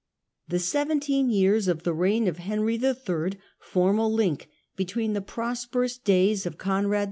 [0.47, 3.33] The seventeen years of the reign of Henry III.
[3.59, 6.99] form a link between the prosperous days of Conrad II.